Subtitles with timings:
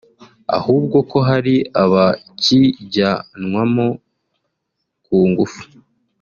[0.57, 3.87] ahubwo ko hari abakijyanwamo
[5.05, 5.61] ku ngufu